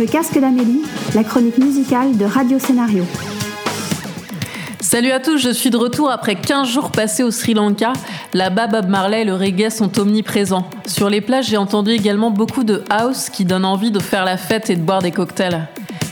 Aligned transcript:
le 0.00 0.06
casque 0.06 0.40
d'Amélie, 0.40 0.80
la 1.14 1.22
chronique 1.24 1.58
musicale 1.58 2.16
de 2.16 2.24
Radio 2.24 2.58
Scénario. 2.58 3.04
Salut 4.80 5.10
à 5.10 5.20
tous, 5.20 5.36
je 5.36 5.50
suis 5.50 5.68
de 5.68 5.76
retour 5.76 6.10
après 6.10 6.36
15 6.36 6.66
jours 6.66 6.90
passés 6.90 7.22
au 7.22 7.30
Sri 7.30 7.52
Lanka. 7.52 7.92
Là-bas, 8.32 8.66
Bob 8.68 8.88
Marley 8.88 9.22
et 9.22 9.24
le 9.26 9.34
reggae 9.34 9.68
sont 9.68 9.98
omniprésents. 9.98 10.64
Sur 10.86 11.10
les 11.10 11.20
plages, 11.20 11.48
j'ai 11.48 11.58
entendu 11.58 11.90
également 11.90 12.30
beaucoup 12.30 12.64
de 12.64 12.82
house 12.88 13.28
qui 13.28 13.44
donne 13.44 13.66
envie 13.66 13.90
de 13.90 13.98
faire 13.98 14.24
la 14.24 14.38
fête 14.38 14.70
et 14.70 14.76
de 14.76 14.80
boire 14.80 15.02
des 15.02 15.10
cocktails. 15.10 15.68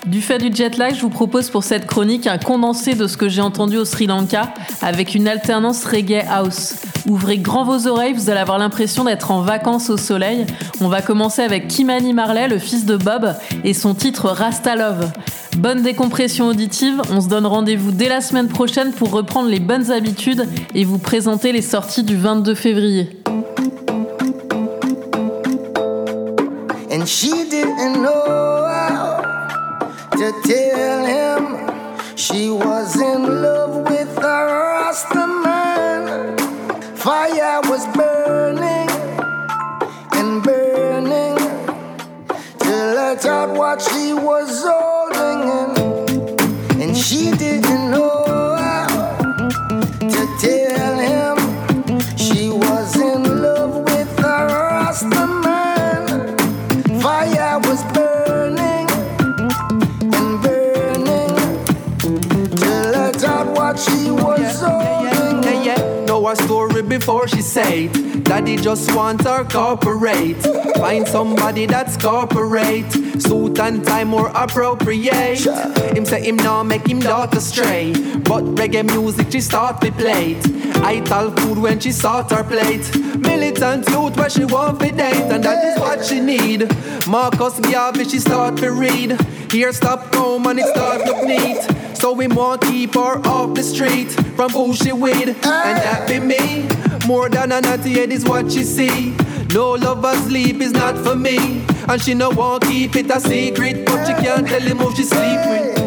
Du 0.09 0.23
fait 0.23 0.39
du 0.39 0.55
jet 0.55 0.79
lag, 0.79 0.95
je 0.95 1.03
vous 1.03 1.11
propose 1.11 1.51
pour 1.51 1.65
cette 1.65 1.87
chronique 1.87 2.27
un 2.27 2.39
condensé 2.39 2.95
de 2.95 3.07
ce 3.07 3.19
que 3.19 3.29
j'ai 3.29 3.43
entendu 3.43 3.77
au 3.77 3.85
Sri 3.85 4.07
Lanka 4.07 4.55
avec 4.81 5.15
une 5.15 5.29
alternance 5.29 5.85
reggae 5.85 6.25
house. 6.31 6.77
Ouvrez 7.07 7.37
grand 7.37 7.65
vos 7.65 7.87
oreilles, 7.87 8.15
vous 8.15 8.31
allez 8.31 8.41
avoir 8.41 8.57
l'impression 8.57 9.05
d'être 9.05 9.31
en 9.31 9.43
vacances 9.43 9.91
au 9.91 9.99
soleil. 9.99 10.47
On 10.81 10.89
va 10.89 11.03
commencer 11.03 11.43
avec 11.43 11.69
Kimani 11.69 12.15
Marley, 12.15 12.49
le 12.49 12.59
fils 12.59 12.87
de 12.87 12.97
Bob, 12.97 13.35
et 13.65 13.75
son 13.75 13.95
titre 13.95 14.31
Rasta 14.31 14.77
Love. 14.77 15.11
Bonne 15.59 15.83
décompression 15.83 16.47
auditive, 16.49 17.03
on 17.13 17.21
se 17.21 17.29
donne 17.29 17.45
rendez-vous 17.45 17.93
dès 17.93 18.09
la 18.09 18.23
semaine 18.23 18.49
prochaine 18.49 18.93
pour 18.93 19.11
reprendre 19.11 19.51
les 19.51 19.61
bonnes 19.61 19.91
habitudes 19.91 20.49
et 20.75 20.85
vous 20.85 20.99
présenter 20.99 21.53
les 21.53 21.63
sorties 21.63 22.03
du 22.03 22.17
22 22.17 22.55
février. 22.55 23.11
Tell 30.49 31.05
him 31.05 31.43
she 32.17 32.49
was 32.49 32.99
in 32.99 33.43
love 33.43 33.77
with 33.91 34.17
a 34.17 34.39
Rasta 34.57 35.27
man. 35.45 36.39
Fire 36.97 37.61
was 37.65 37.85
burning 37.95 38.89
and 40.19 40.43
burning 40.43 41.37
to 42.61 42.75
let 42.97 43.27
out 43.27 43.51
what 43.59 43.83
she 43.83 44.15
was 44.15 44.65
holding 44.67 45.41
in, 45.61 46.81
and 46.81 46.97
she 46.97 47.31
didn't 47.33 47.91
know 47.91 48.08
before 66.99 67.29
she 67.29 67.43
said 67.43 67.93
Daddy 68.25 68.57
just 68.57 68.95
want 68.95 69.23
her 69.23 69.45
corporate 69.45 70.43
Find 70.77 71.07
somebody 71.07 71.67
that's 71.67 71.97
corporate 71.97 72.91
Suit 73.23 73.59
and 73.59 73.85
tie 73.85 74.05
more 74.05 74.31
appropriate. 74.35 75.41
Him 75.97 76.05
say 76.05 76.23
him 76.29 76.37
now 76.37 76.63
make 76.63 76.87
him 76.87 77.01
daughter 77.01 77.41
stray. 77.41 77.93
But 78.31 78.45
reggae 78.59 78.85
music 78.85 79.33
she 79.33 79.41
start 79.41 79.81
to 79.81 79.91
play 79.93 80.37
I 80.93 81.01
tell 81.01 81.31
food 81.33 81.59
when 81.59 81.81
she 81.81 81.93
start 81.93 82.31
her 82.31 82.45
plate. 82.45 82.87
Militant 83.19 83.89
youth 83.91 84.17
where 84.17 84.31
she 84.31 84.45
want 84.45 84.81
to 84.81 84.91
date. 84.91 85.29
And 85.33 85.43
that 85.45 85.65
is 85.69 85.81
what 85.81 86.05
she 86.05 86.21
need. 86.21 86.61
Marcus 87.07 87.59
Garvey 87.61 88.05
she 88.05 88.19
start 88.19 88.57
to 88.59 88.71
read. 88.71 89.21
Here 89.51 89.73
stop 89.73 90.15
home 90.15 90.47
and 90.47 90.59
it 90.59 90.67
start 90.67 91.05
look 91.07 91.25
neat. 91.25 91.61
So 91.99 92.13
we 92.13 92.29
want 92.29 92.63
keep 92.63 92.95
her 92.95 93.19
off 93.27 93.55
the 93.55 93.63
street 93.63 94.13
from 94.37 94.51
who 94.53 94.73
she 94.73 94.93
with, 94.93 95.29
and 95.29 95.77
that 95.83 96.07
be 96.07 96.21
me. 96.21 96.88
More 97.09 97.31
than 97.31 97.53
a 97.53 97.63
naughty 97.63 97.95
head 97.95 98.13
is 98.13 98.27
what 98.27 98.53
she 98.53 98.63
see. 98.63 99.17
No 99.55 99.71
lover 99.71 100.15
sleep 100.29 100.61
is 100.61 100.73
not 100.73 100.95
for 100.99 101.17
me, 101.17 101.65
and 101.89 102.03
she 102.03 102.13
no 102.13 102.29
want 102.29 102.65
keep 102.65 102.97
it 102.97 103.11
a 103.11 103.19
secret, 103.19 103.87
but 103.87 104.05
she 104.05 104.13
can't 104.13 104.47
tell 104.47 104.61
him 104.61 104.77
who 104.77 104.95
she 104.95 105.05
sleep 105.05 105.41
with. 105.49 105.78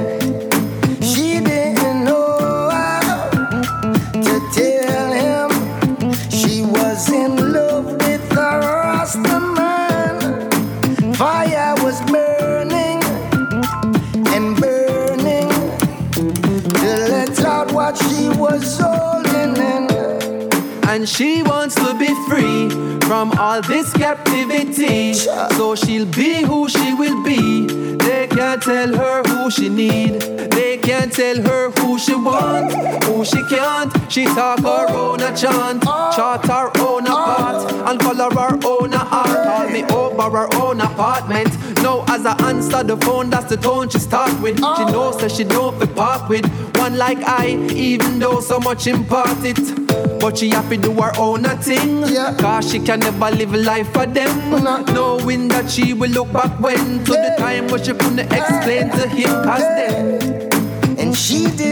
She 21.11 21.43
wants 21.43 21.75
to 21.75 21.93
be 21.99 22.07
free 22.29 22.69
from 23.01 23.31
all 23.37 23.61
this 23.61 23.91
captivity. 23.93 25.13
So 25.13 25.75
she'll 25.75 26.05
be 26.05 26.41
who 26.41 26.69
she 26.69 26.93
will 26.93 27.21
be. 27.23 27.67
They 27.97 28.27
can't 28.27 28.61
tell 28.63 28.95
her 28.95 29.21
who 29.23 29.51
she 29.51 29.67
need. 29.67 30.21
They 30.51 30.77
can't 30.77 31.11
tell 31.11 31.41
her 31.41 31.71
who 31.71 31.99
she 31.99 32.15
want, 32.15 32.73
who 33.03 33.25
she 33.25 33.43
can't. 33.49 33.91
She 34.11 34.23
talk 34.25 34.59
her 34.59 34.87
own 34.89 35.21
a 35.21 35.35
chant, 35.35 35.83
chart 35.83 36.45
her 36.47 36.71
own 36.79 37.05
a 37.05 37.09
part, 37.09 37.71
and 37.89 37.99
color 37.99 38.29
her 38.33 38.59
own 38.65 38.93
a 38.93 38.97
art. 38.97 39.47
Call 39.47 39.69
me 39.69 39.83
over 39.83 40.37
her 40.37 40.49
own 40.55 40.79
apartment. 40.79 41.49
Now 41.83 42.05
as 42.07 42.25
I 42.25 42.35
answer 42.49 42.83
the 42.83 42.97
phone, 42.97 43.29
that's 43.29 43.49
the 43.49 43.57
tone 43.57 43.89
she 43.89 43.99
start 43.99 44.31
with. 44.41 44.57
She 44.57 44.85
knows 44.85 45.17
that 45.17 45.31
she 45.31 45.43
don't 45.43 45.77
be 45.79 45.87
part 45.87 46.29
with 46.29 46.45
one 46.77 46.97
like 46.97 47.19
I, 47.21 47.49
even 47.73 48.19
though 48.19 48.39
so 48.39 48.59
much 48.59 48.87
impart 48.87 49.43
it. 49.43 49.80
But 50.21 50.37
she 50.37 50.49
have 50.49 50.69
to 50.69 50.77
do 50.77 50.93
her 51.01 51.11
own 51.17 51.45
a 51.45 51.57
thing. 51.57 52.03
Yeah. 52.05 52.37
Cause 52.39 52.71
she 52.71 52.79
can 52.79 52.99
never 52.99 53.31
live 53.31 53.55
a 53.55 53.57
life 53.57 53.91
for 53.91 54.05
them. 54.05 54.51
No. 54.63 54.83
Knowing 54.93 55.47
that 55.47 55.69
she 55.69 55.93
will 55.93 56.11
look 56.11 56.31
back 56.31 56.59
when 56.59 57.03
to 57.05 57.11
the 57.11 57.35
time 57.39 57.67
when 57.69 57.83
she 57.83 57.93
couldn't 57.93 58.19
explain 58.19 58.89
to 58.91 59.07
him 59.09 59.29
cause 59.43 59.61
then. 59.61 60.49
And 60.99 61.17
she 61.17 61.47
didn't 61.49 61.70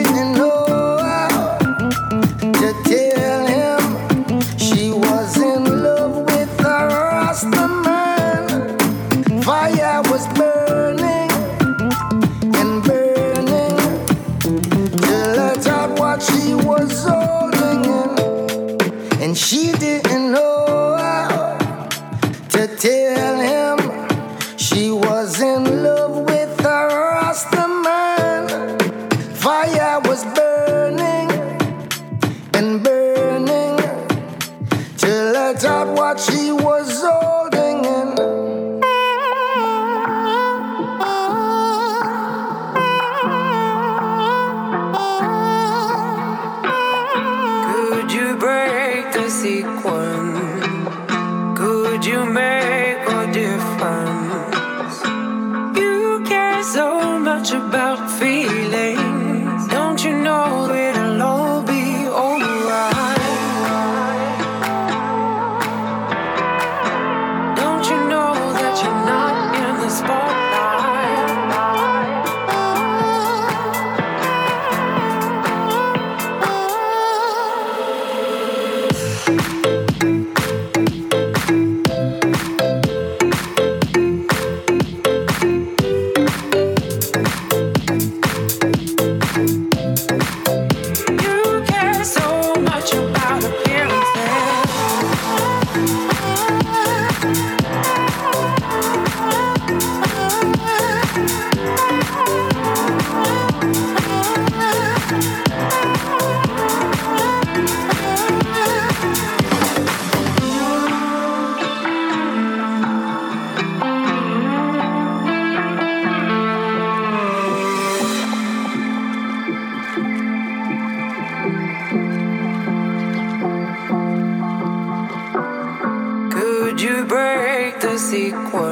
equal. 128.29 128.68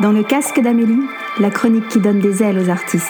Dans 0.00 0.12
le 0.12 0.22
casque 0.22 0.58
d'Amélie, 0.60 1.06
la 1.40 1.50
chronique 1.50 1.88
qui 1.88 2.00
donne 2.00 2.20
des 2.20 2.42
ailes 2.42 2.58
aux 2.58 2.70
artistes. 2.70 3.06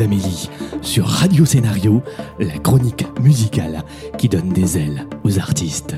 d'Amélie 0.00 0.48
sur 0.80 1.06
Radio 1.06 1.44
Scénario, 1.44 2.02
la 2.38 2.56
chronique 2.56 3.04
musicale 3.20 3.84
qui 4.16 4.30
donne 4.30 4.48
des 4.48 4.78
ailes 4.78 5.06
aux 5.24 5.38
artistes. 5.38 5.94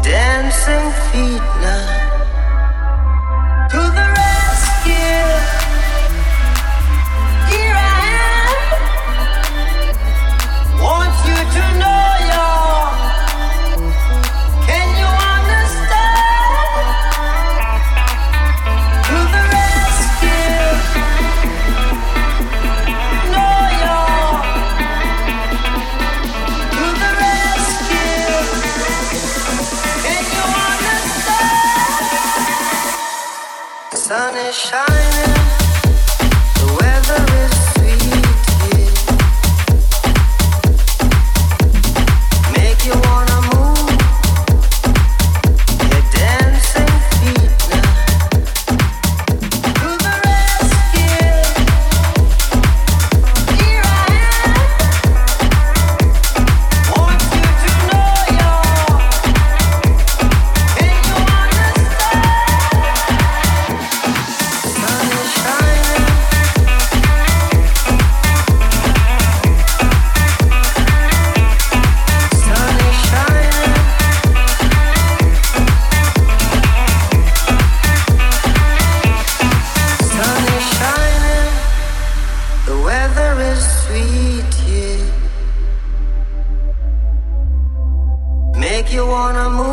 Dancing 0.00 0.92
feet 1.10 1.42
now. 1.60 2.11
Dans 89.22 89.30
le 89.30 89.72